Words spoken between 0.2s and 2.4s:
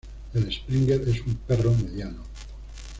El Springer es un perro mediano.